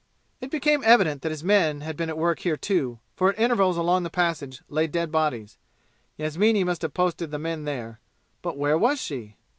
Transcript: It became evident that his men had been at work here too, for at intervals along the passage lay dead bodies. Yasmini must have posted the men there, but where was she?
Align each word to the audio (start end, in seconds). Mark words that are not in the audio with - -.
It 0.41 0.49
became 0.49 0.81
evident 0.83 1.21
that 1.21 1.29
his 1.29 1.43
men 1.43 1.81
had 1.81 1.95
been 1.95 2.09
at 2.09 2.17
work 2.17 2.39
here 2.39 2.57
too, 2.57 2.97
for 3.15 3.29
at 3.29 3.37
intervals 3.37 3.77
along 3.77 4.01
the 4.01 4.09
passage 4.09 4.63
lay 4.67 4.87
dead 4.87 5.11
bodies. 5.11 5.59
Yasmini 6.17 6.63
must 6.63 6.81
have 6.81 6.95
posted 6.95 7.29
the 7.29 7.37
men 7.37 7.65
there, 7.65 7.99
but 8.41 8.57
where 8.57 8.79
was 8.79 8.99
she? 8.99 9.35